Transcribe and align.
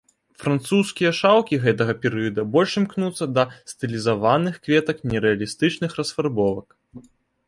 Французскія 0.43 1.09
шаўкі 1.17 1.57
гэтага 1.65 1.93
перыяду 2.05 2.45
больш 2.55 2.71
імкнуцца 2.81 3.27
да 3.35 3.43
стылізаваных 3.73 4.57
кветак 4.65 5.05
нерэалістычных 5.13 5.91
расфарбовак. 5.99 6.67